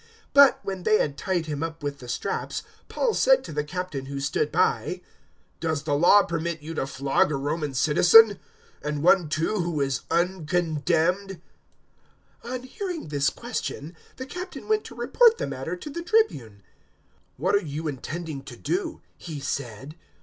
[0.33, 3.63] 022:025 But, when they had tied him up with the straps, Paul said to the
[3.63, 5.01] Captain who stood by,
[5.59, 8.39] "Does the Law permit you to flog a Roman citizen
[8.81, 11.39] and one too who is uncondemned?"
[12.43, 16.63] 022:026 On hearing this question, the Captain went to report the matter to the Tribune.
[17.37, 19.95] "What are you intending to do?" he said.